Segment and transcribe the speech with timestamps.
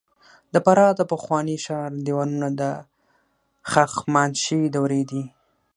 [0.53, 2.61] د فراه د پخواني ښار دیوالونه د
[3.73, 5.23] هخامنشي دورې دي